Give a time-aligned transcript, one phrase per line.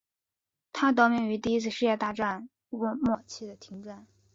[0.73, 4.07] 它得名于第一次世界大战末期的停战。